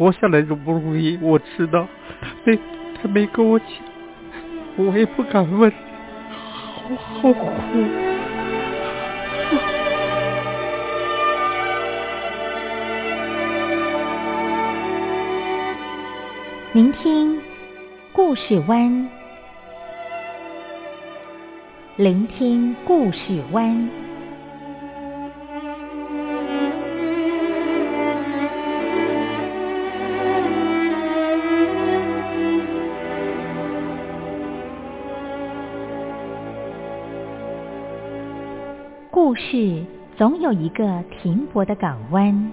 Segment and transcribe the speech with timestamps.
[0.00, 1.86] 活下来容不容易，我知道。
[2.22, 2.58] 她没
[3.02, 3.68] 他没跟我讲，
[4.76, 5.70] 我也不敢问，
[6.40, 7.50] 好好苦。
[16.72, 17.38] 聆听
[18.10, 19.06] 故事湾，
[21.96, 24.09] 聆听故事湾。
[39.12, 39.84] 故事
[40.16, 42.52] 总有一个停泊的港湾。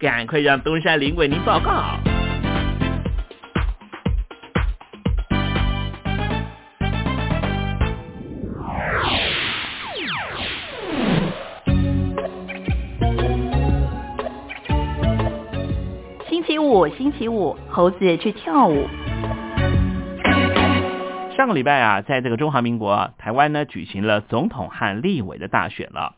[0.00, 1.98] 赶快让东山林为您报告。
[16.28, 18.86] 星期五，星期五，猴子去跳舞。
[21.36, 26.14] 上个礼拜啊，在这个中华民国台湾呢，举行了总统和立委的大选了。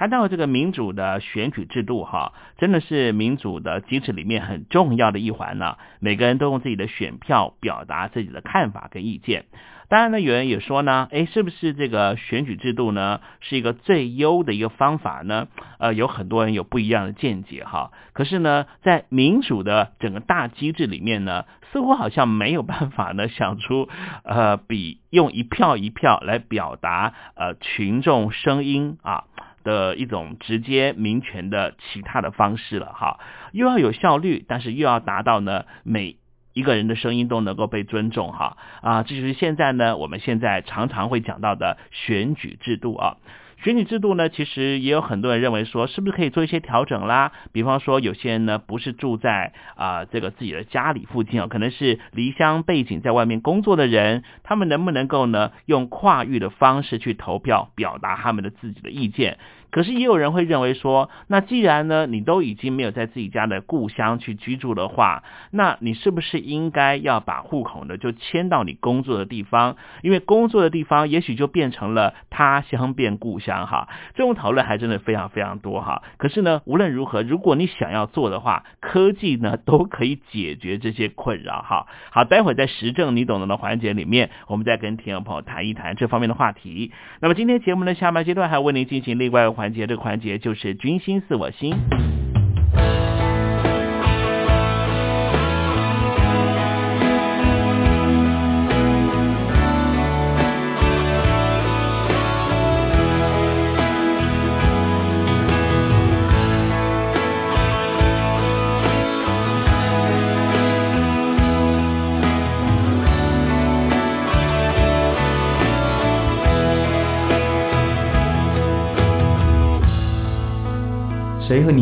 [0.00, 5.76] 谈到这个民主的选举制度，哈，真的是民主的机制里面很重要的一环呢。
[5.98, 9.44] 每个人都用自己的选票表达自己的看法跟意见。
[9.90, 15.48] 当然呢，有人也说呢，诶，是不是这个选举制度呢是一个最优的一个方法呢？
[15.78, 17.90] 呃，有很多人有不一样的见解哈。
[18.14, 23.90] 可是呢，在民主的整个大机制里面呢，似乎好像没有办法呢 想出
[24.24, 29.24] 呃比用一票一票来表达呃群众声音啊。
[29.62, 33.20] 的一种直接民权的其他的方式了哈，
[33.52, 36.16] 又要有效率，但是又要达到呢每
[36.52, 43.16] 一个人的声音都能够被尊重哈啊，这就是现在呢我们现在常常会讲到的选举制度啊。
[43.62, 47.32] 选举制度呢，其实也有很多人认为说，是不是可以做一些调整啦？
[47.52, 59.36] 比方说，有些人呢不是住在啊这个自己的家里附近啊，可能是离乡背景在外面工作的人，他们能不能够呢用跨域的方式去投票，表达他们的自己的意见？
[59.70, 65.22] 可是也有人会认为说，那既然呢你都已经没有在自己家的故乡去居住的话，
[65.52, 69.76] 那你是不是应该要把户口呢就迁到你工作的地方？
[70.02, 73.88] 因为工作的地方也许就变成了他乡变故乡哈。
[74.14, 76.02] 这种讨论还真的非常非常多哈。
[76.16, 81.86] 可是呢，无论如何，如果你想要做的话，科技呢都可以解决这些困扰哈。
[82.10, 86.90] 好，待会在实证你懂得的环节里面，我们再跟听众朋友谈一谈这方面的话题。
[87.20, 89.60] 那么今天节目的下半阶段还为您进行另外一个。
[89.60, 92.29] 环节这个环节就是君心似我心。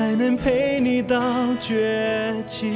[0.00, 1.20] 才能陪你到
[1.60, 2.72] 绝境，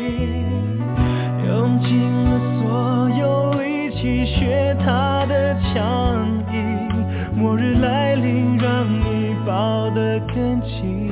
[1.49, 6.23] 用尽了所有力气学他的强
[6.53, 6.61] 硬，
[7.35, 11.11] 末日来临让你抱得更紧。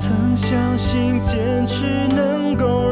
[0.00, 2.91] 曾相信坚持能够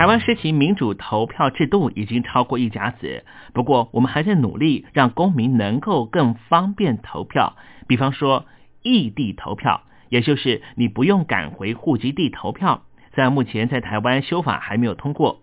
[0.00, 7.54] 台湾实行民主投票制度已经超过一甲子，不过我们还在努力让公民能够更方便投票。
[7.86, 8.46] 比方说
[8.82, 15.42] 异地投票，也就是你不用赶回户籍地投票，虽然目前在台湾修法还没有通过。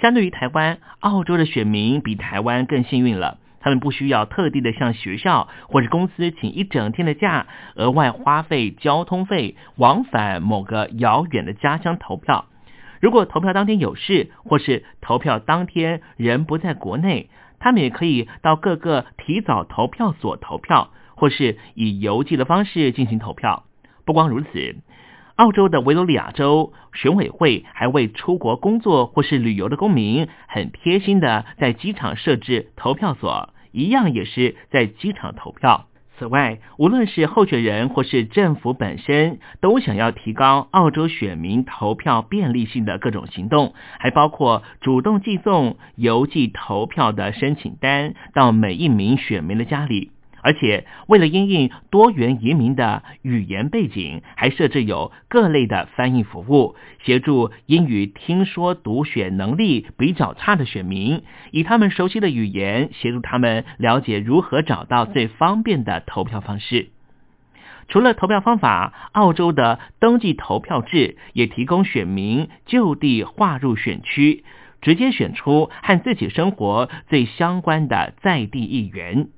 [0.00, 12.44] 相对于台湾，澳洲的选民比台湾更幸运了，他们不需要特地的向学校或者公司请一整天的假，额外花费交通费往返某个遥远的家乡投票。
[13.00, 23.64] 如果投票当天有事，或是投票当天人不在国内，他们也可以到各个提早投票所投票，或是以邮寄的方式进行投票。
[24.04, 24.76] 不光如此，
[25.36, 35.86] 澳洲的维多利亚州选委会还为出国工作或是旅游的公民，很贴心的在机场设置投票所，一样也是在机场投票。
[36.20, 50.10] 此外，无论是候选人或是政府本身，都想要提高澳洲选民投票便利性的各种行动，还包括主动寄送邮寄投票的申请单到每一名选民的家里。
[50.42, 66.90] 而且，为了因应多元移民的语言背景，还设置有各类的翻译服务，协助英语听说读写能力比较差的选民，以他们熟悉的语言协助他们了解如何找到最方便的投票方式。
[67.88, 74.44] 除了投票方法，澳洲的登记投票制也提供选民就地划入选区，
[74.80, 79.28] 直接选出和自己生活最相关的在地议员。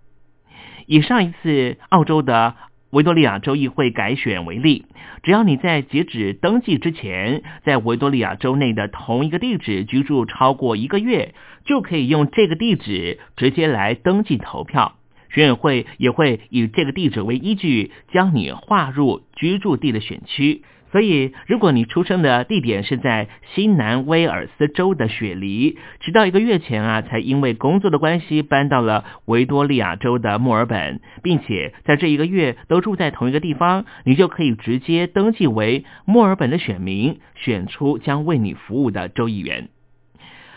[0.92, 2.54] 以上一次澳洲的
[2.90, 4.84] 维多利亚州议会改选为例，
[5.22, 11.34] 只要你在截止登记之前，在维多利亚州内的同一个地址居住超过一个月，
[11.64, 14.96] 就可以用这个地址直接来登记投票。
[15.30, 20.61] 选委会也会以这个地址为依据，将你划入居住地的选区。
[20.92, 39.70] 所以，如果你出生的地点是在新南威尔斯州的雪梨，直到一个月前啊，才因为工作的关系搬到了维多利亚州的墨尔本，并且在这一个月都住在同一个地方，你就可以直接登记为墨尔本的选民，选出将为你服务的州议员。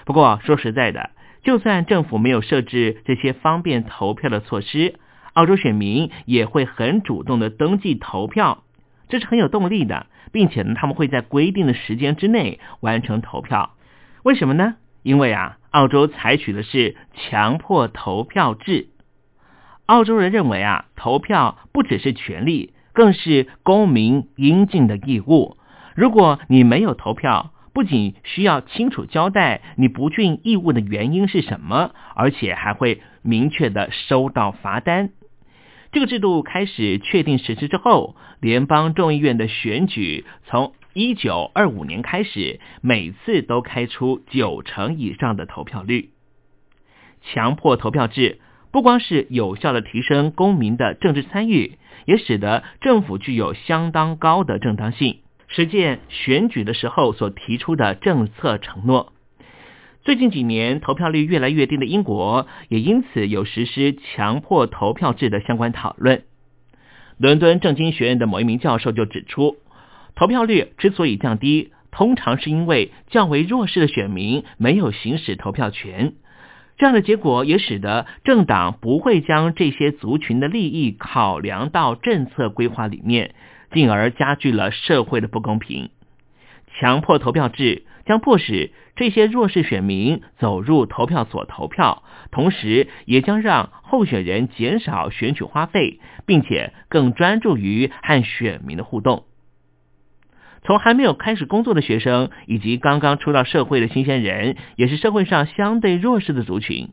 [0.04, 1.12] 不过说实在的，
[1.44, 4.96] 就算政府没有设置这些方便投票的措施，
[5.32, 8.65] 澳洲选民也会很主动的登记投票，
[9.10, 10.08] 这是很有动力的。
[10.32, 13.76] 并且呢，他们会在规定的时间之内完成投票。
[14.24, 14.76] 为什么呢？
[15.02, 18.90] 因为啊，澳洲采取的是强迫投票制。
[19.86, 25.56] 澳洲人认为啊，投票不只是权利，更是公民应尽的义务。
[25.96, 35.12] 如果你没有投票，不仅需要清楚交代你不尽义务的原因是什么，而且还会明确的收到罚单。
[35.96, 46.10] 这个制度开始确定实施之后，联邦众议院的选举从一九二五年开始，每次都开出九成以上的投票率。
[47.22, 48.42] 强迫投票制
[48.74, 59.14] 不光是有效的提升公民的政治参与，也使得政府具有相当高的正当性，实践选举的时候所提出的政策承诺。
[60.06, 66.22] 最近几年投票率越来越低的英国，也因此有实施强迫投票制的相关讨论。
[67.18, 69.58] 伦敦政经学院的某一名教授就指出，
[70.14, 76.14] 投票率之所以降低，通常是因为较为弱势的选民没有行使投票权。
[76.78, 83.34] 这样的结果也使得政党不会将这些族群的利益考量到政策规划里面，
[83.74, 85.90] 进而加剧了社会的不公平。
[86.78, 99.26] 强迫投票制将迫使这些弱势选民走入投票所投票，同时也将让候选人减少选举花费，并且更专注于和选民的互动。
[100.64, 106.90] 从还没有开始工作的学生，以及刚刚出到社会的新鲜人，也是社会上相对弱势的族群。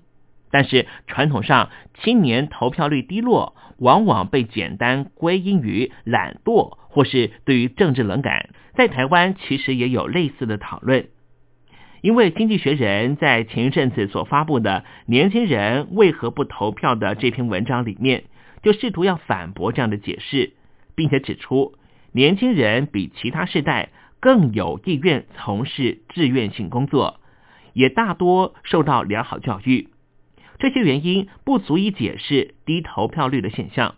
[0.52, 8.50] 但是传统上，青年投票率低落，往往被简单归因于懒惰，或是对于政治冷感。
[8.76, 11.08] 在台湾，其实也有类似的讨论。
[12.02, 18.24] 因为《经济学人》在前一阵子所发布的“年轻人为何不投票”的这篇文章里面，
[18.62, 20.52] 就试图要反驳这样的解释，
[20.94, 21.74] 并且指出。
[22.12, 23.88] 年轻人比其他世代
[24.20, 27.20] 更有意愿从事志愿性工作，
[27.72, 29.88] 也大多受到良好教育。
[30.62, 33.96] 这些原因不足以解释低投票率的现象。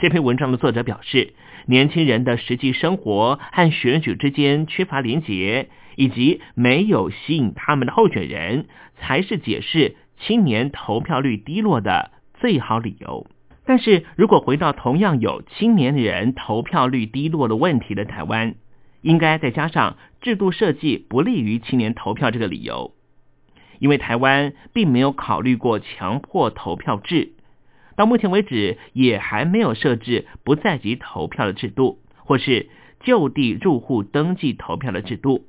[0.00, 1.32] 这篇文章的作者表示，
[1.64, 12.10] 年轻人的实际生活和选举之间缺乏连结，以及没有吸引他们的候选人，才是解释青年投票率低落的
[12.40, 13.28] 最好理由。
[13.64, 18.56] 但是如果回到同样有青年人投票率低落的问题的台湾，
[19.02, 22.92] 应该再加上制度设计不利于青年投票这个理由，
[23.80, 27.32] 因为台湾并没有考虑过强迫投票制，
[27.96, 32.68] 到目前为止也还没有设置不在籍投票的制度，或是
[33.00, 35.46] 就地入户登记投票的制度。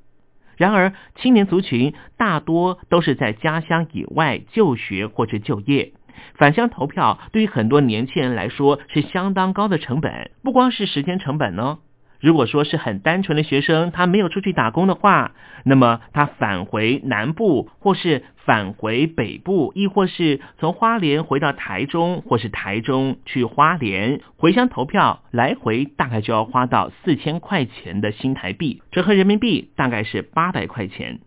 [0.57, 5.93] 然而，青年族群大多都是在家乡以外就学或者就业。
[6.35, 11.79] 返乡投票对于很多年轻人来说是相当高的成本，不光是时间成本呢。
[12.21, 15.31] 如果说是很单纯的学生，他没有出去打工的话，
[15.65, 31.19] 那么他返回南部，或是返回北部，亦或是从花莲回到台中，或是台中去花莲回乡投票，来回大概就要花到四千块钱的新台币，折合人民币大概是八百块钱。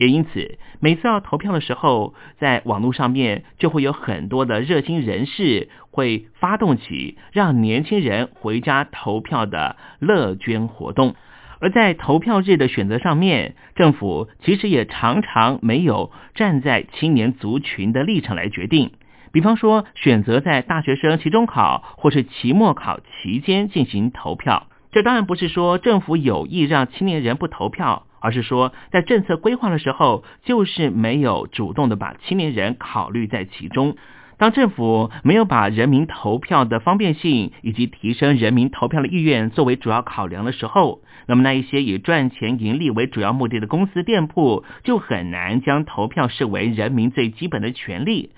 [0.00, 11.16] 也因此，每次要投票的时候，在网络上面就会有很多的热心人士会发动起让年轻人回家投票的乐捐活动。
[11.60, 18.92] 而在投票日的选择上面，政府其实也常常没有站在青年族群的立场来决定。
[19.32, 28.06] 比方说，选择在大学生期中考或是期末考期间进行投票，这当然不是说政府有意让青年人不投票。
[28.20, 33.96] 而是说，在政策规划的时候，就是没有主动的把青年人考虑在其中。
[34.38, 48.30] 当政府没有把人民投票的方便性以及提升人民投票的意愿作为主要考量的时候，那么那一些以赚钱盈利为主要目的的公司店铺，就很难将投票视为人民最基本的权利。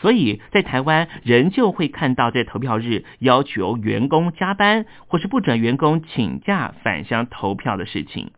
[0.00, 8.30] 所以在台湾，仍旧会看到在投票日要求员工加班，或是不准员工请假返乡投票的事情。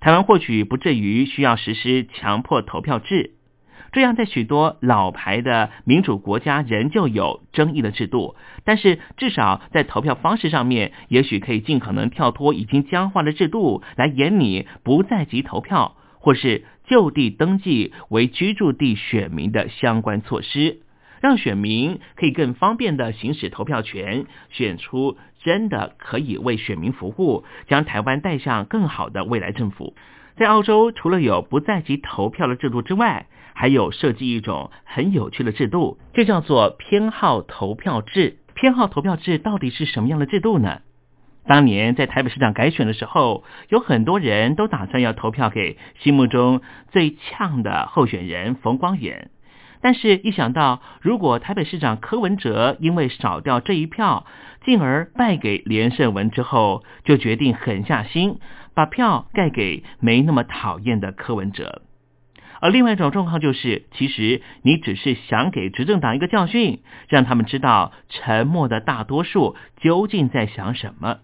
[0.00, 3.32] 台湾或许不至于需要实施强迫投票制，
[3.92, 8.36] 这样在许多老牌的民主国家仍旧有争议的制度。
[8.64, 20.80] 但是至少在投票方式上面，也许可以尽可能跳脱已经僵化的制度，来严拟不在籍投票或是就地登记为居住地选民的相关措施。
[21.20, 29.94] 让选民可以更方便的行使投票权，选出真的可以为选民服务，将台湾带向更好的未来政府。
[30.36, 38.38] 在澳洲，除了有不在籍投票的制度之外，还有设计一种很有趣的制度，就叫做偏好投票制。
[38.54, 40.80] 偏好投票制到底是什么样的制度呢？
[41.46, 49.30] 当年在台北市长改选的时候，有很多人都打算要投票给心目中最呛的候选人冯光远。
[49.80, 54.26] 但是，一想到如果台北市长柯文哲因为少掉这一票，
[54.64, 58.38] 进而败给连胜文之后，就决定狠下心，
[58.74, 61.82] 把票盖给没那么讨厌的柯文哲。
[62.58, 71.18] 而另外一种状况就是，其实你只是想给执政党一个教训，让他们知道沉默的大多数究竟在想什么。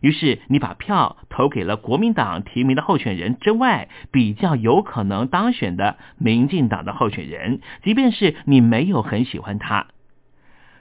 [0.00, 9.86] 于是你把票投给了国民党提名的候选人之外比较有可能当选的民进党的候选人，即便是你没有很喜欢他。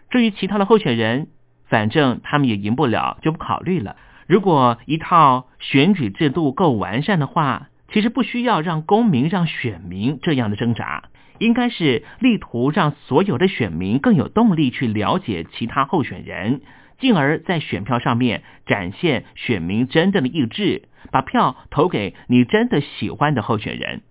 [0.10, 1.28] 至于其他的候选人，
[1.68, 3.96] 反正他们也赢不了，就不考虑了。
[4.28, 7.70] 如果一套选举制度够完善的话。
[7.90, 11.06] 其实不需要让公民、让选民这样的挣扎，
[11.40, 16.60] 应该是力图让所有的选民更有动力去了解其他候选人，
[17.00, 24.02] 进而，在选票上面展现选民真正的意志，把票投给你真的喜欢的候选人。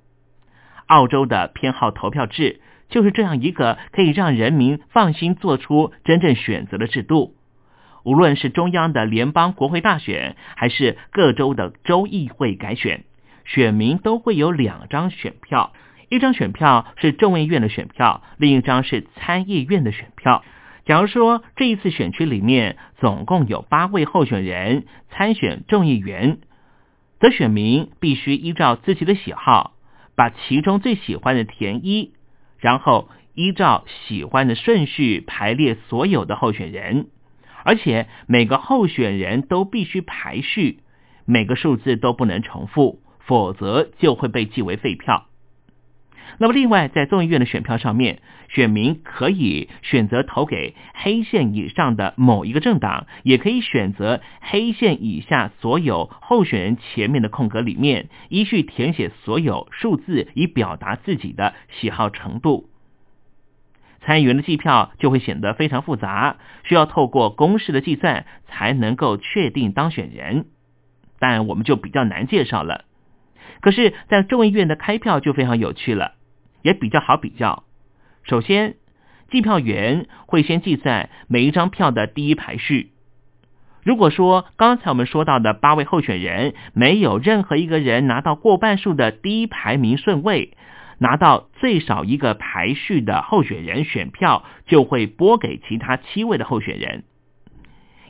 [0.87, 7.35] 澳洲的偏好投票制就是这样一个可以让人民放心做出真正选择的制度。
[8.05, 13.03] 无论是中央的联邦国会大选，还是各州的州议会改选。
[13.45, 15.73] 选民都会有两张选票，
[16.09, 20.45] 一张选票是众议院的选票，另一张是参议院的选票。
[20.87, 26.39] 假如说这一次选区里面总共有八位候选人参选众议员，
[27.21, 29.75] 则选民必须依照自己的喜好，
[30.15, 32.13] 把其中最喜欢的填一，
[32.59, 37.09] 然后依照喜欢的顺序排列所有的候选人，
[37.65, 40.79] 而且每个候选人都必须排序，
[41.27, 43.03] 每个数字都不能重复。
[43.27, 45.27] 否则就会被记为废票。
[46.39, 48.23] 那么，另外在众议院的选票上面，
[48.57, 62.71] 选民可以选择投给黑线以上的某一个政党，也可以选择黑线以下所有候选人前面的空格里面，依序填写所有数字，以表达自己的喜好程度。
[64.01, 70.47] 参议员的计票就会显得非常复杂，需要透过公式的计算才能够确定当选人，
[71.19, 72.87] 但我们就比较难介绍了。
[73.61, 76.15] 可是，在众议院的开票就非常有趣了，
[76.63, 77.66] 也比较好比较。
[78.29, 78.75] 首先，
[79.31, 82.91] 计票员会先计算每一张票的第一排序。
[83.85, 90.57] 如果说刚才我们说到的八位候选人没有任何一个人拿到过半数的第一排名顺位，
[90.99, 97.05] 拿到最少一个排序的候选人选票就会拨给其他七位的候选人。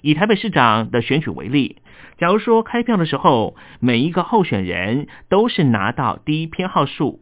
[0.00, 1.76] 以台北市长的选举为例。
[2.16, 7.20] 假如说开票的时候，每一个候选人都是拿到第一偏好数，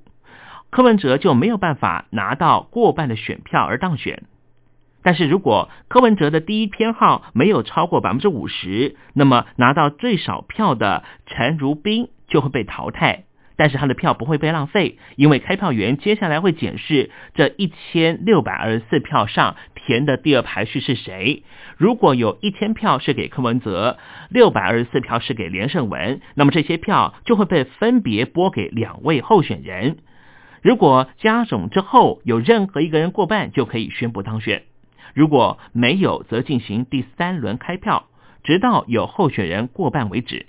[0.75, 4.25] 柯文哲就没有办法拿到过半的选票而当选。
[5.05, 13.23] 但是如果柯文哲的第一偏好没有超过百分之五十，那么拿到最少票的陈如冰就会被淘汰。
[13.55, 21.45] 但是他的票不会被浪费，因为开票员接下来会检视这一千六百二十四票上填的第二排序是谁。
[21.77, 23.97] 如果有一千票是给柯文哲，
[24.29, 29.99] 六百二十四票是给连胜文，那么这些票就会被分别拨给两位候选人。
[30.65, 34.61] 如果加总之后有任何一个人过半，就可以宣布当选；
[35.13, 38.07] 如果没有，则进行第三轮开票，
[38.43, 40.47] 直到有候选人过半为止。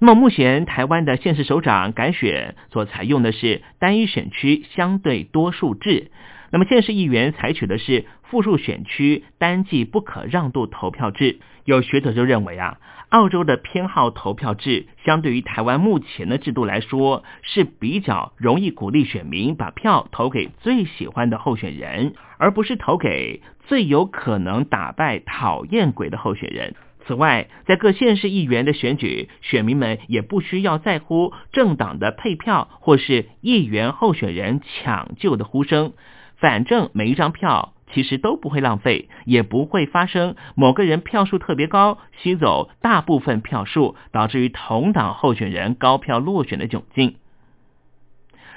[0.00, 6.10] 那么目前台湾的县市首长改选所采用的是单一选区相对多数制，
[6.50, 11.38] 那么县市议员采取的是复数选区单计不可让渡投票制。
[11.64, 12.78] 有学者就认为啊，
[13.12, 26.74] 澳洲的偏好投票制相对于台湾目前的制度来说是比较容易鼓励选民把票投给最喜欢的候选人，而不是投给最有可能打败讨厌鬼的候选人。
[27.04, 35.92] 此外，在各县市议员的选举，选民们也不需要在乎政党的配票或是议员候选人抢救的呼声，
[36.38, 47.16] 反正每一张票其实都不会浪费，也不会发生某个人票数特别高，吸走大部分票数，导致于同党候选人高票落选的窘境。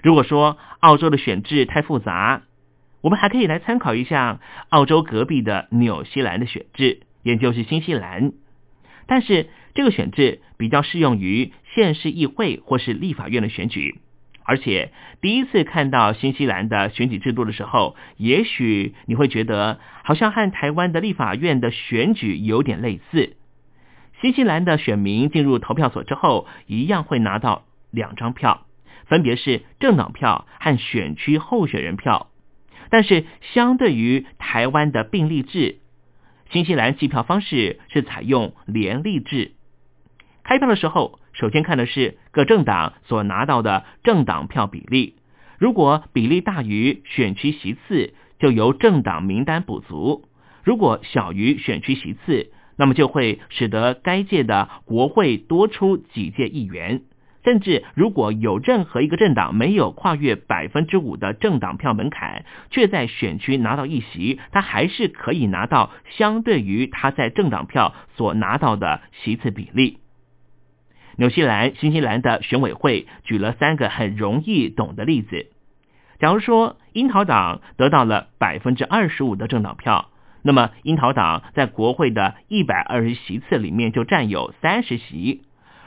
[0.02, 2.44] 如果说澳洲的选制太复杂，
[3.02, 7.02] 我们还可以来参考一下澳洲隔壁的纽西兰的选制。
[7.24, 8.34] 也就是新西兰，
[9.08, 14.00] 但是这个选制比较适用于县市议会或是立法院的选举，
[14.46, 23.36] 而且第一次看到新西兰的选举制度的时候，也许你会觉得好像和台湾的立法院的选举有点类似。
[24.22, 28.66] 新西兰的选民进入投票所之后，一样会拿到两张票，
[29.08, 32.30] 分别是政党票和选区候选人票，
[32.90, 35.80] 但是相对于台湾的并立制。
[36.52, 39.54] 新西兰计票方式是采用联立制，
[40.44, 45.16] 开票的时候，首先看的是各政党所拿到的政党票比例，
[45.60, 50.22] 如果比例大于选区席次，就由政党名单补足；
[50.64, 57.02] 如果小于选区席次，那么就会使得该届的国会多出几届议员，
[57.44, 70.00] 甚至如果有任何一个政党没有跨越百分之五的政党票门槛，却在选区拿到一席，他还是可以拿到相对于他在政党票所拿到的席次比例。
[71.18, 75.48] 纽西兰、新西兰的选委会举了三个很容易懂的例子。
[76.20, 80.10] 假如说樱桃党得到了百分之二十五的政党票，
[80.42, 85.42] 那么樱桃党在国会的一百二十席次里面就占有三十席。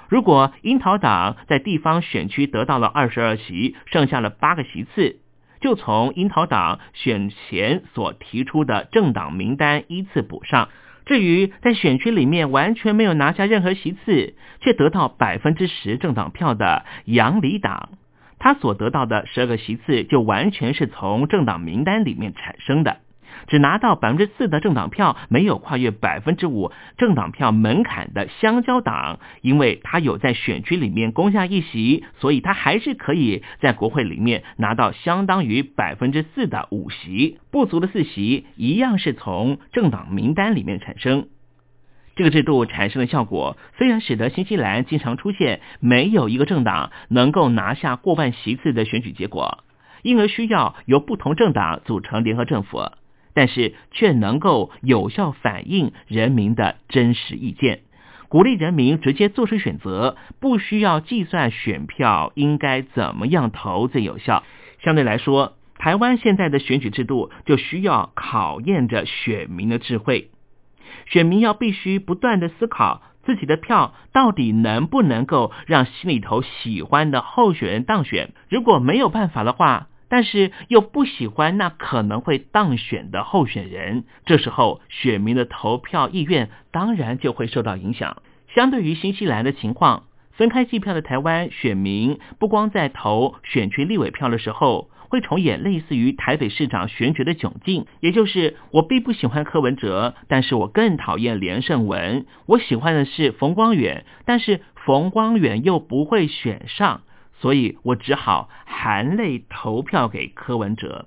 [0.09, 5.17] 如果樱桃党在地方选区得到了二十二席，剩下了八个席次，
[5.61, 10.71] 就从樱桃党选前所提出的政党名单依次补上。
[11.09, 17.89] 至于在选区里面完全没有拿下任何席次，却得到百分之十政党票的杨里党，
[18.39, 22.99] 他所得到的十二个席次就完全是从政党名单里面产生的。
[23.47, 41.29] 只拿到百分之四的政党票，没有跨越百分之五政党票门槛的香蕉党，因为他有在选区里面攻下一席，所以他还是可以在国会里面拿到相当于百分之四的五席，不足的四席一样是从政党名单里面产生。
[42.17, 49.63] 这个制度产生的效果，虽然使得新西兰经常出现没有一个政党能够拿下过半席次的选举结果，
[50.03, 52.91] 因而需要由不同政党组成联合政府。
[53.39, 57.83] 但是却能够有效反映人民的真实意见，
[58.27, 64.43] 鼓励人民直接做出选择，不需要计算选票应该怎么样投最有效。
[64.83, 70.31] 相对来说，台湾现在的选举制度就需要考验着选民的智慧，
[71.07, 78.33] 选民要必须不断的思考自己的票到底能不能够让心里头喜欢的候选人当选。
[78.49, 88.23] 如果没有办法的话，但是又不喜欢那可能会当选的候选人，这时候选民的投票意愿当然就会受到影响。
[88.55, 107.03] 相对于新西兰的情况，分开计票的台湾选民不光在投选区立委票的时候，会重演类似于台北市长选举的窘境，也就是我并不喜欢柯文哲，但是我更讨厌连胜文；我喜欢的是冯光远，但是冯光远又不会选上。
[107.41, 111.07] 所以我只好含泪投票给柯文哲。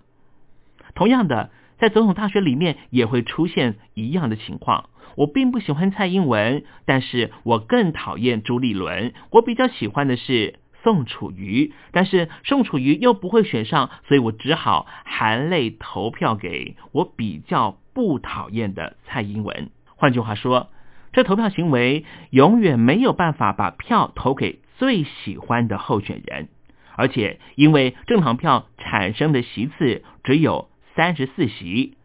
[0.95, 4.89] 同样的，在总统大学里面也会出现一样的情况。
[5.15, 9.13] 我并不喜欢蔡英文，但是我更讨厌朱立伦。
[9.29, 19.69] 我比较喜欢的是宋楚瑜，但是宋楚瑜又不会选上，所以我只好含泪投票给我比较不讨厌的蔡英文。
[19.95, 20.69] 换句话说，
[21.11, 24.59] 这投票行为永远没有办法把票投给。
[24.81, 26.47] 最喜欢的候选人，
[26.95, 31.97] 而且因为政党票产生的席次只有三十四席，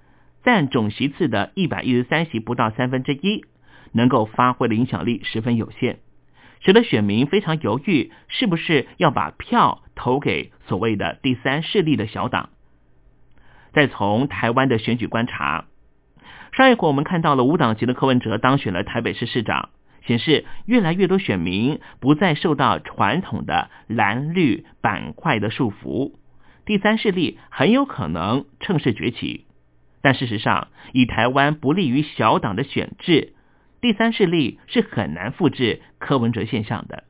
[0.45, 3.47] 占总席次的一百一十三席不到三分之一，
[3.93, 6.01] 能够发挥的影响力十分有限，
[6.61, 12.51] 使得选民非常犹豫，是不是要把票投给所谓的第三势力的小党。
[13.73, 15.65] 再从台湾的选举观察，
[16.53, 19.71] 上一回我们看到了无党籍的柯文哲当选了台北市市长。
[20.07, 26.13] 显示越来越多选民不再受到传统的蓝绿板块的束缚，
[26.65, 29.45] 第三势力很有可能趁势崛起。
[30.03, 33.33] 但事实上，以台湾不利于小党的选制，
[33.81, 37.03] 第三势力是很难复制柯文哲现象的。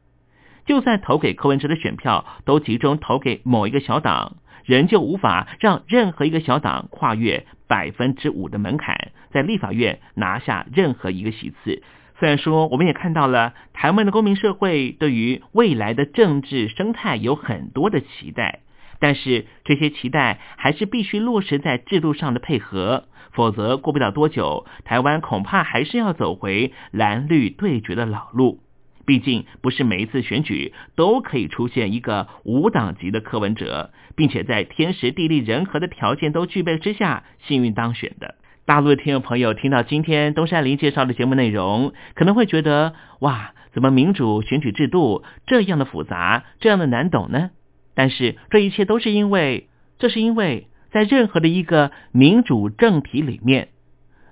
[0.64, 11.82] 就算投给柯文哲的选票都集中投给某一个小党，仍旧无法让任何一个小党跨越百分之五的门槛，在立法院拿下任何一个席次。
[12.18, 18.60] 虽然说，我们也看到了台湾的公民社会对于未来的政治生态有很多的期待，
[18.98, 28.60] 但是这些期待还是必须落实在制度上的配合，否则过不了多久，台湾恐怕还是要走回蓝绿对决的老路。
[29.04, 38.34] 毕竟，不是每一次选举都可以出现一个无党籍的柯文哲，并且在天时地利人和的条件都具备之下，幸运当选的。
[38.66, 47.50] 大陆的听众朋友听到今天东山林介绍的节目内容，可能会觉得哇，怎么民主选举制度这样的复杂，这样的难懂呢？
[47.94, 49.68] 但是这一切都是因为，
[50.00, 53.68] 这是因为在任何的一个民主政体里面，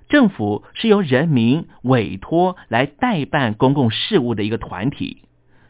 [0.09, 5.19] 政府是由人民委托来代办公共事务的一个团体，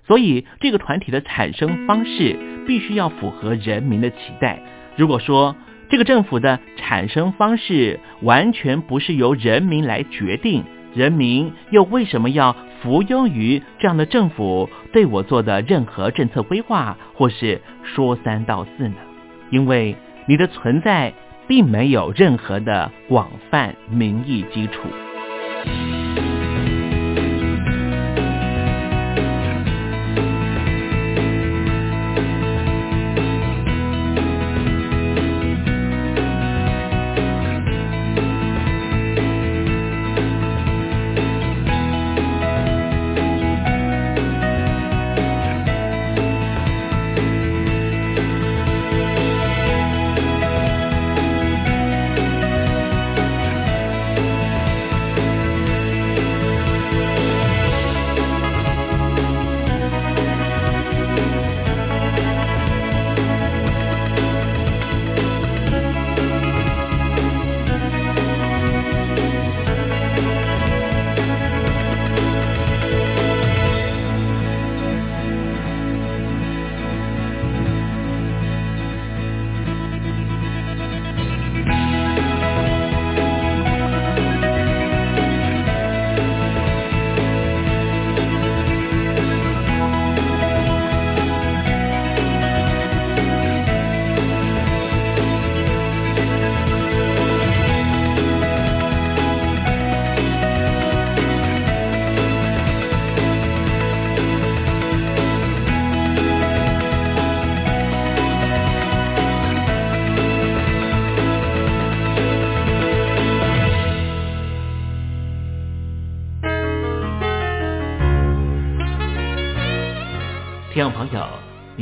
[0.07, 4.63] 所以这个团体的产生方式必须要符合人民的期待。
[4.97, 5.55] 如果说，
[5.95, 18.97] 这个政府的产生方式完全不是由人民来决定，人民又为什么要服庸于这样的政府对我做的任何政策规划或是说三道四呢？
[19.51, 19.95] 因为
[20.27, 21.15] 你的存在
[21.47, 24.89] 并没有任何的广泛民意基础。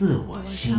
[0.00, 0.74] 自我心。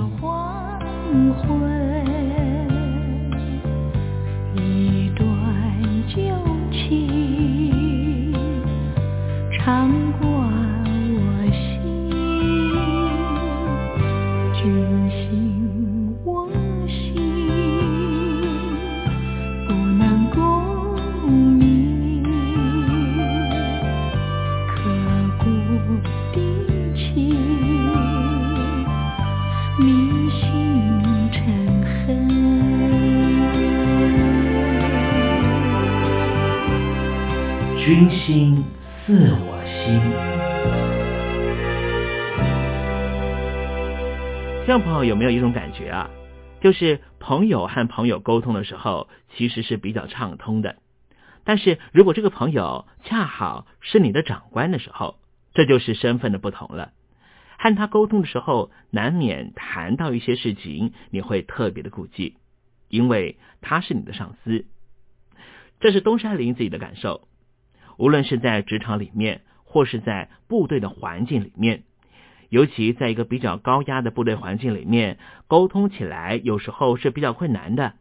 [44.72, 46.09] 这样朋友有没有一种感觉啊？
[46.61, 50.78] 就是朋友和朋友沟通的时候，其实是比较畅通的。
[51.43, 55.19] 但是如果这个朋友恰好是你的长官的时候，
[55.53, 56.93] 这就是身份的不同了。
[57.57, 62.38] 和他沟通的时候，难免谈到一些事情，你会特别的顾忌，
[62.88, 64.63] 因为他是你的上司。
[65.82, 67.28] 这是东山林自己的感受。
[67.97, 71.84] 无论是在职场里面，或是在部队的环境里面，
[72.51, 77.93] 尤其在一个比较高压的部队环境里面，沟通起来有时候是比较困难的。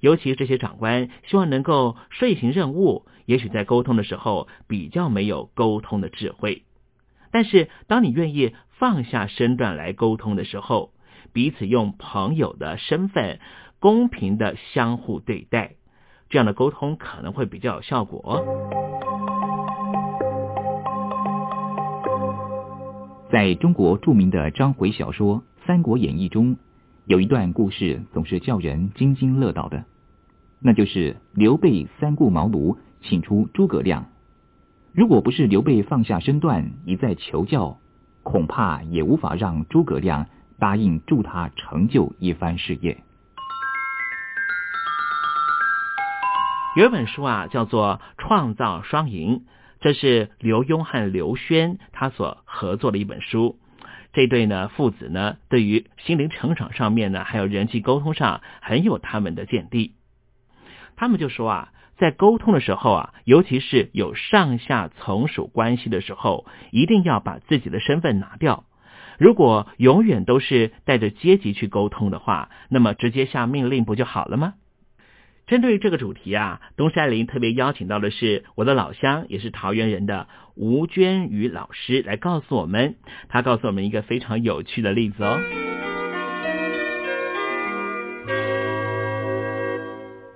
[0.00, 6.64] 尤其这些长官希望能够遂行任务，也许在沟通的时候比较没有沟通的智慧。
[7.30, 10.92] 但是，当你愿意放下身段来沟通的时候，
[11.32, 13.38] 彼此用朋友的身份
[13.78, 15.76] 公平的相互对待，
[16.28, 19.01] 这样的沟通可能会比较有效果。
[23.32, 26.58] 在中国著名的章回小说《三国演义》中，
[27.06, 29.84] 有一段故事总是叫人津津乐道的，
[30.58, 34.10] 那就是刘备三顾茅庐请出诸葛亮。
[34.92, 37.78] 如果不是刘备放下身段一再求教，
[38.22, 40.26] 恐怕也无法让诸葛亮
[40.58, 43.02] 答应助他成就一番事业。
[46.76, 49.38] 有一本书啊，叫做《创造双赢》。
[49.82, 53.58] 这是刘墉和刘轩他所合作的一本书。
[54.12, 59.94] 这对呢父子呢，对于心灵成长上面呢，还有人际沟通上，很有他们的见地。
[60.96, 68.64] 他们就说啊，在沟通的时候啊，尤其是有上下从属关系的时候，一定要把自己的身份拿掉。
[69.18, 74.54] 如果永远都是带着阶级去沟通的话，那么直接下命令不就好了吗？
[75.52, 82.94] 针对这个主题啊，东山林特别邀请到的是我的老乡，也是桃园人的吴娟宇老师来告诉我们，
[83.28, 85.38] 他告诉我们一个非常有趣的例子哦。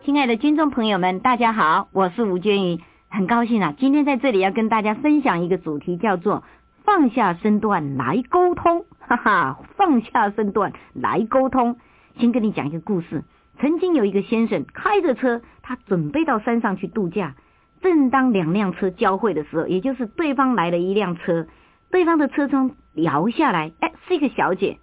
[0.04, 6.44] 亲爱的听众朋友们，大家好，我是吴娟宇，很高兴啊，今天在这里要跟大家分享一个主题，叫做
[6.84, 11.78] 放下身段来沟通，哈哈，放下身段来沟通。
[12.18, 13.24] 先跟你讲一个故事。
[13.58, 17.34] 曾经有一个先生开着车，他准备到山上去度假。
[17.82, 21.46] 正当两辆车交汇的时候，也就是对方来了一辆车，
[21.90, 24.78] 对方的车窗摇下来，哎，是一个小姐。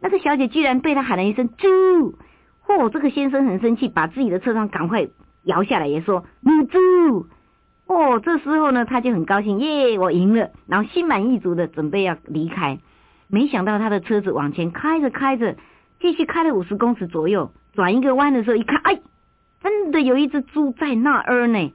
[0.00, 2.18] 那个小姐居然被他喊了一声“猪”，
[2.66, 2.90] 嚯！
[2.90, 5.08] 这个先生很生气，把自己的车窗赶快
[5.42, 7.26] 摇下来，也说“母猪”。
[7.88, 12.78] 哦，这时候呢，他就很高兴，耶，我赢了，然后心满意足的准备要离开。
[13.28, 15.56] 没想到他的车子往前开着开着，
[16.04, 17.50] 继续开了五十公尺左右。
[17.72, 19.00] 转一个弯的时候，一看，哎，
[19.62, 21.72] 真的有一只猪在那儿呢。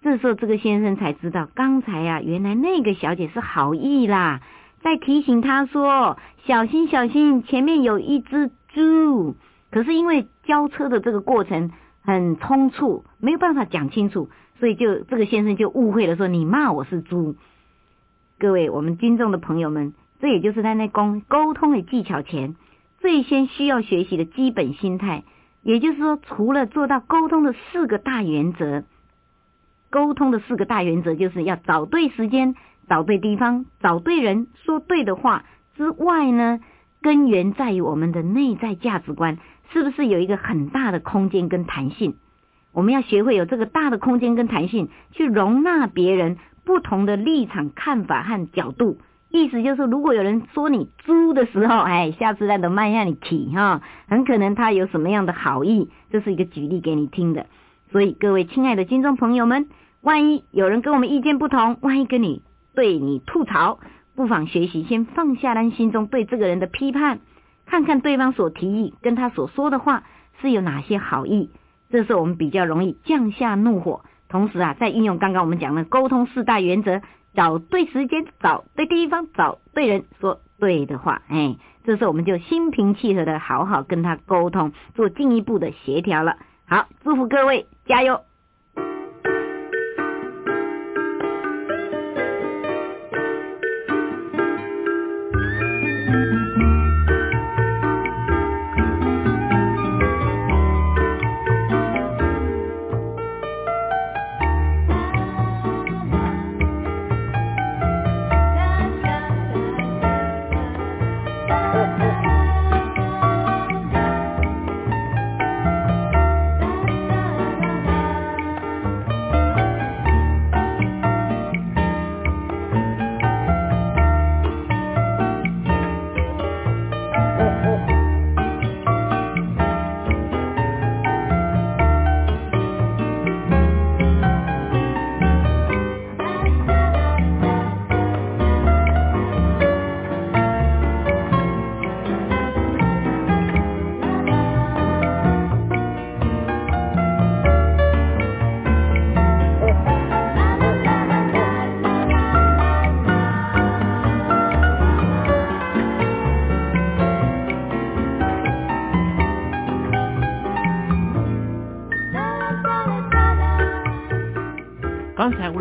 [0.00, 4.40] 这时候，这个先生才知道，刚才呀，原来那个小姐是好意啦，
[4.80, 6.16] 在提醒他说
[6.48, 9.36] ：“小心，小心，前面有一只猪。”
[9.70, 17.36] 可是因为交车的这个过程很匆促，没有办法讲清楚，所以就这个先生就误会了，说：“你骂我是猪。”
[18.40, 22.56] 各位，我们听众的朋友们，这也就是在那沟沟通的技巧前。
[23.00, 25.24] 最先需要学习的基本心态，
[25.62, 28.84] 也就是说，除了做到沟通的四个大原则，
[29.90, 32.54] 沟通的四个大原则就是要找对时间、
[32.88, 35.44] 找对地方、找对人、说对的话
[35.76, 36.60] 之外呢，
[37.00, 39.38] 根源在于我们的内在价值观
[39.72, 42.16] 是不是有一个很大的空间跟弹性？
[42.72, 48.98] 我们要学会有这个大的空间跟弹性，去容纳别人不同的立场、看法和角度，
[49.30, 57.46] 意思就是，如果有人说你猪的时候，哎，下次再都卖下你起哈，很可能他有什么样的好意，这是一个举例给你听的。
[57.92, 59.68] 所以各位亲爱的听众朋友们，
[60.00, 62.42] 万一有人跟我们意见不同，万一跟你
[62.74, 63.80] 对你吐槽，
[64.16, 67.20] 不妨学习先放下咱心中对这个人的批判，
[67.66, 70.04] 看看对方所提议跟他所说的话
[70.40, 71.50] 是有哪些好意，
[71.90, 74.00] 这是我们比较容易降下怒火。
[74.30, 77.00] 同时啊，再运用刚刚我们讲的沟通四大原则，
[77.38, 86.36] 找对时间，找对地方，找对人，说对的话，哎，这时候我们就心平气和的好好跟他沟通，做进一步的协调了。
[86.66, 88.22] 好，祝福各位加油。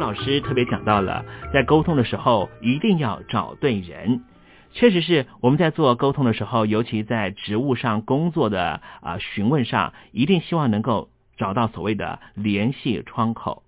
[0.08, 4.24] 老师特别讲到了，在沟通的时候一定要找对人。
[4.72, 13.64] 确实是我们在做沟通的时候，尤其在职务上工作的啊询问上，一定希望能够找到所谓的联系窗口。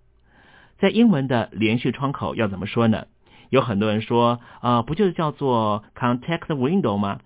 [0.78, 3.08] 在英文的联系窗口要怎么说呢？
[3.50, 7.20] 有很多人说，啊，不就是叫做 contact window 吗？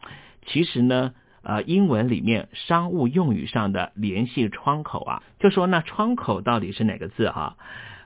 [0.47, 7.57] 其实呢，呃，英文里面商务用语上的联系窗口啊，就说那窗口到底是哪个字哈？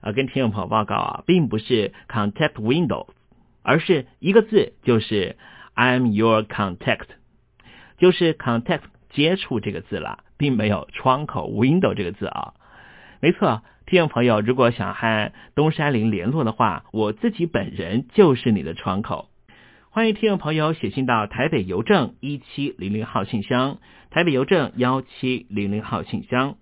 [0.01, 3.07] 呃，跟听众朋友报告啊，并不是 contact window，
[3.63, 5.35] 而是一个字，就是
[5.75, 7.07] I'm your contact，
[7.97, 12.53] 就是 contact 接触这个字了，并没有窗口 window 这个字啊。
[13.21, 19.29] 没错，听众朋友，如果想和东山林联络的话，我自己本人就是你的窗口。
[19.89, 23.79] 欢迎听众朋友写信到台北邮政一七零零号信箱，
[24.11, 26.55] 台北邮政幺七零零号信箱。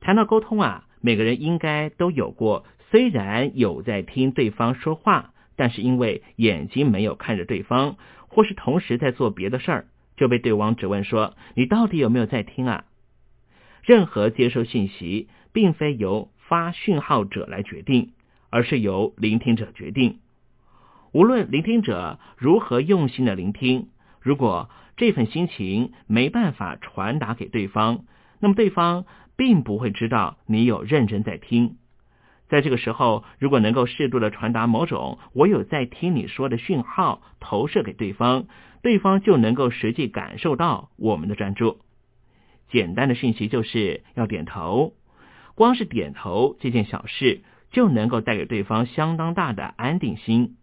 [0.00, 0.84] 谈到沟通啊。
[1.00, 7.96] 每个人应该都有过，虽然有在听对方说话，但是因为眼睛没有看着对方，
[8.28, 9.86] 或是同时在做别的事儿，
[10.16, 12.84] 就被对方质问说：“你到底有没有在听啊？”
[13.82, 18.12] 任何接收信息，并非由发讯号者来决定，
[18.50, 20.18] 而是由聆听者决定。
[21.12, 23.88] 无论聆听者如何用心的聆听，
[24.20, 28.04] 如果这份心情没办法传达给对方，
[28.38, 29.06] 那么对方。
[29.40, 31.76] 并不会知道你有认真在听，
[32.50, 38.48] 在这个时候，如果能够适度的传达某种“我有在听你说”的讯号，投射给对方，
[38.82, 41.78] 对方就能够实际感受到我们的专注。
[42.68, 44.92] 简单的讯息就是要点头，
[45.54, 50.58] 光是点头这件小事就能够带给对方相当大的安定心。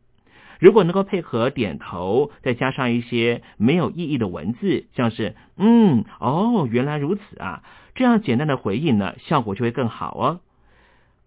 [0.60, 7.64] 如果能够配合点头，再加上一些没有意义的文字，像是“嗯，哦，原来如此啊”。
[7.98, 10.40] 这样简单的回应呢，效果就会更好哦。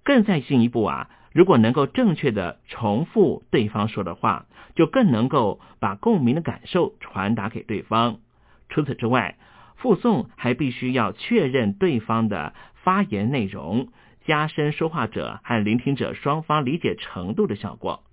[0.04, 4.46] 更再进一步啊，如果能够正确的重复对方说的话，
[4.76, 8.20] 就更能够把共鸣的感受传达给对方。
[8.68, 9.36] 除此之外，
[9.76, 12.54] 附送还必须要确认对方的
[12.84, 13.88] 发言内容，
[14.24, 18.04] 加深说话者和聆听者双方理解程度的效果。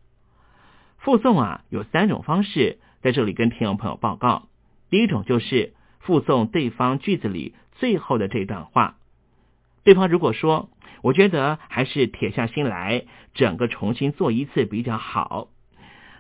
[0.98, 4.48] 附送啊，有三种方式，在这里跟听众朋友报告。
[4.90, 7.54] 第一种就是附送对方句子里。
[7.80, 8.96] 最后的这段话，
[9.84, 10.72] 对方如果说
[11.04, 15.50] ：“我觉得还是铁下心来，整个重新做一次比较好。”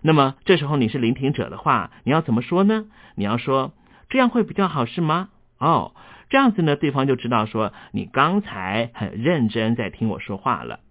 [0.03, 2.85] 那么这时候你是聆听者的话，你要怎么说呢？
[3.15, 3.73] 你要说
[4.07, 5.95] ：“这样会比较好，是吗？”哦，
[6.29, 10.81] 这样子呢，对方就知道说你刚才很认真在听我说话了。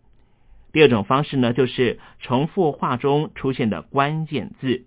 [0.73, 4.85] 第二种方式呢，就是重复话中出现的关键字，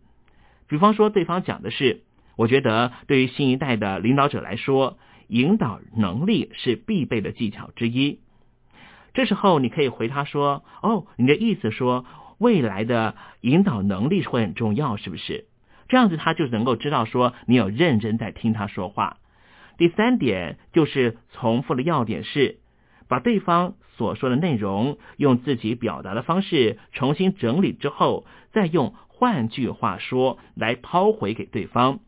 [0.68, 2.02] 比方说对方讲的是
[2.39, 4.97] ：“我觉得对于新一代的领导者来说。”
[5.31, 8.17] 引导能力是必备的技巧之一。
[9.13, 12.03] 这时候你可以回他说：“哦，你的意思说
[12.39, 15.45] 未来的引导能力会很重要，是不是？
[15.87, 19.17] 这样子他就能够知道说你有认真在听他说话。
[19.77, 22.57] 第三点就是重复的要点是，
[23.07, 31.99] 把对方所说的内容用自己表达的方式重新整理之后，再用换句话说来抛回给对方。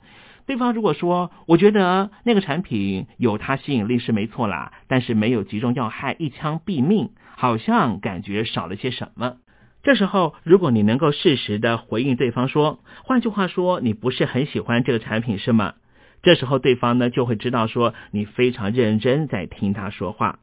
[0.46, 9.38] 对方如果说我觉得那个产品有它吸引力是没错啦，但是没有击中要害，一枪毙命，好像感觉少了些什么。
[9.84, 15.74] 这时候，如果你能够适时的回应对方说，换句话说，你不是很喜欢这个产品是吗？
[16.22, 20.38] 这时候对方呢就会知道说你非常认真在听他说话。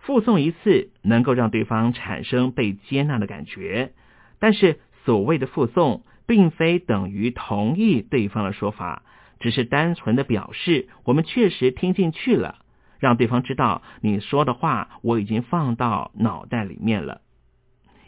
[0.00, 3.92] 附送一次能够让对方产生被接纳的感觉，
[4.40, 9.02] 但是所谓的附送并非等于同意对方的说法，
[9.40, 12.58] 只是单纯的表示我们确实听进去了，
[12.98, 17.20] 让对方知道你说的话我已经放到脑袋里面了。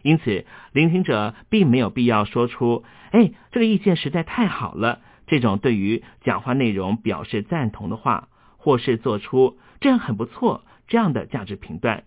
[0.03, 5.01] 因此，聆听者并没有必要说出“哎，这个意见实在太好了”。
[5.27, 12.05] 这种对于讲话内容表示赞同的话，或是做出这样很不错这样的价值评断，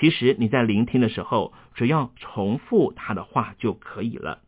[0.00, 4.40] 其实你在聆听的时候，只要重复他的话就可以了。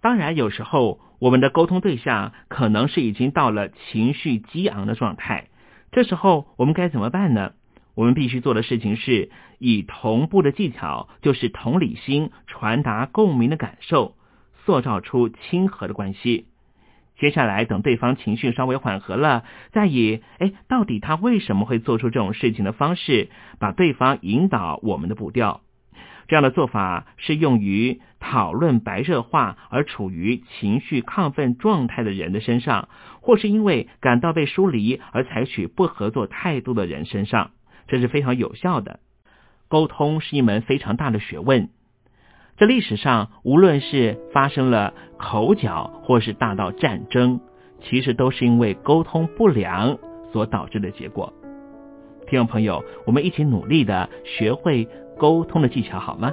[0.00, 5.48] 当然，有时候我们的沟通对象可能是已经到了情绪激昂的状态，
[5.92, 7.52] 这时候我们该怎么办呢？
[7.94, 14.14] 我们必须做的事情是以同步的技巧，就是同理心，传达共鸣的感受，
[14.64, 16.46] 塑造出亲和的关系。
[17.18, 23.28] 接下来，等对方情绪稍微缓和了，再以“哎，到底他为什么会做出这种事情”的方式，
[23.58, 25.60] 把对方引导我们的步调。
[26.30, 32.88] 这样的做法是用于讨论白热化而处于情绪亢奋状态的人的身上，
[33.20, 37.50] 或是因为感到被疏离而采取不合作态度的人身上。
[37.88, 39.00] 这是非常有效的。
[39.66, 41.68] 沟通是一门非常大的学问。
[42.56, 47.40] 在历史上，无论是发生了口角，或是大到战争，
[47.80, 49.98] 其实都是因为沟通不良
[50.32, 51.34] 所导致的结果。
[52.28, 54.86] 听众朋友，我们一起努力的学会
[55.20, 56.32] 沟通的技巧，好吗？